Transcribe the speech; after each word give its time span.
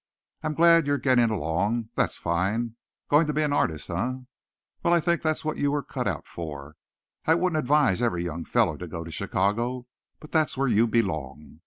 "I'm 0.41 0.55
glad 0.55 0.87
you're 0.87 0.97
getting 0.97 1.29
along 1.29 1.89
that's 1.95 2.17
fine. 2.17 2.75
Going 3.07 3.27
to 3.27 3.33
be 3.33 3.43
an 3.43 3.53
artist, 3.53 3.87
eh? 3.91 4.13
Well, 4.81 4.95
I 4.95 4.99
think 4.99 5.21
that's 5.21 5.45
what 5.45 5.57
you 5.57 5.69
were 5.71 5.83
cut 5.83 6.07
out 6.07 6.25
for. 6.25 6.75
I 7.27 7.35
wouldn't 7.35 7.59
advise 7.59 8.01
every 8.01 8.23
young 8.23 8.43
fellow 8.43 8.77
to 8.77 8.87
go 8.87 9.03
to 9.03 9.11
Chicago, 9.11 9.85
but 10.19 10.31
that's 10.31 10.57
where 10.57 10.67
you 10.67 10.87
belong. 10.87 11.59